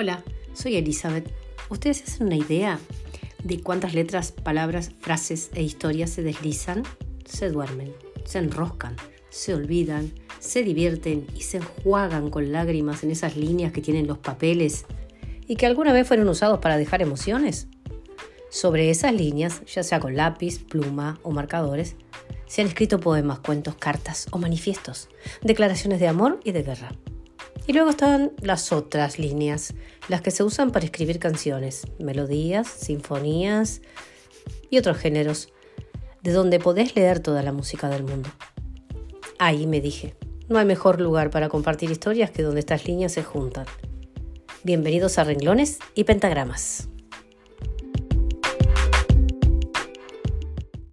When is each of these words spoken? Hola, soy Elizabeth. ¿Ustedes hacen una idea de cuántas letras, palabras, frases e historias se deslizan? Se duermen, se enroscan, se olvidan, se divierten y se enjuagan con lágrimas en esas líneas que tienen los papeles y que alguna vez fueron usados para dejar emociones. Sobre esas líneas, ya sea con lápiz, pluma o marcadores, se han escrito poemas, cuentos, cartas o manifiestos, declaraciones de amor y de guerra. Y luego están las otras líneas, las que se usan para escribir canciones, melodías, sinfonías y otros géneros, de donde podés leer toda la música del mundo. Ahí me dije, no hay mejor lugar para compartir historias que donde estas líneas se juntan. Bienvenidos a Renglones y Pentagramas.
Hola, 0.00 0.22
soy 0.52 0.76
Elizabeth. 0.76 1.28
¿Ustedes 1.70 2.04
hacen 2.04 2.28
una 2.28 2.36
idea 2.36 2.78
de 3.42 3.60
cuántas 3.60 3.94
letras, 3.94 4.30
palabras, 4.30 4.92
frases 5.00 5.50
e 5.54 5.64
historias 5.64 6.10
se 6.10 6.22
deslizan? 6.22 6.84
Se 7.24 7.50
duermen, 7.50 7.92
se 8.24 8.38
enroscan, 8.38 8.94
se 9.28 9.54
olvidan, 9.54 10.12
se 10.38 10.62
divierten 10.62 11.26
y 11.34 11.40
se 11.40 11.56
enjuagan 11.56 12.30
con 12.30 12.52
lágrimas 12.52 13.02
en 13.02 13.10
esas 13.10 13.36
líneas 13.36 13.72
que 13.72 13.80
tienen 13.80 14.06
los 14.06 14.18
papeles 14.18 14.86
y 15.48 15.56
que 15.56 15.66
alguna 15.66 15.92
vez 15.92 16.06
fueron 16.06 16.28
usados 16.28 16.60
para 16.60 16.76
dejar 16.76 17.02
emociones. 17.02 17.66
Sobre 18.50 18.90
esas 18.90 19.12
líneas, 19.12 19.64
ya 19.66 19.82
sea 19.82 19.98
con 19.98 20.14
lápiz, 20.14 20.60
pluma 20.60 21.18
o 21.24 21.32
marcadores, 21.32 21.96
se 22.46 22.62
han 22.62 22.68
escrito 22.68 23.00
poemas, 23.00 23.40
cuentos, 23.40 23.74
cartas 23.74 24.28
o 24.30 24.38
manifiestos, 24.38 25.08
declaraciones 25.42 25.98
de 25.98 26.06
amor 26.06 26.38
y 26.44 26.52
de 26.52 26.62
guerra. 26.62 26.92
Y 27.68 27.74
luego 27.74 27.90
están 27.90 28.32
las 28.40 28.72
otras 28.72 29.18
líneas, 29.18 29.74
las 30.08 30.22
que 30.22 30.30
se 30.30 30.42
usan 30.42 30.72
para 30.72 30.86
escribir 30.86 31.18
canciones, 31.18 31.82
melodías, 31.98 32.66
sinfonías 32.66 33.82
y 34.70 34.78
otros 34.78 34.96
géneros, 34.96 35.52
de 36.22 36.32
donde 36.32 36.60
podés 36.60 36.96
leer 36.96 37.20
toda 37.20 37.42
la 37.42 37.52
música 37.52 37.90
del 37.90 38.04
mundo. 38.04 38.30
Ahí 39.38 39.66
me 39.66 39.82
dije, 39.82 40.16
no 40.48 40.58
hay 40.58 40.64
mejor 40.64 40.98
lugar 40.98 41.28
para 41.28 41.50
compartir 41.50 41.90
historias 41.90 42.30
que 42.30 42.42
donde 42.42 42.60
estas 42.60 42.86
líneas 42.86 43.12
se 43.12 43.22
juntan. 43.22 43.66
Bienvenidos 44.62 45.18
a 45.18 45.24
Renglones 45.24 45.78
y 45.94 46.04
Pentagramas. 46.04 46.88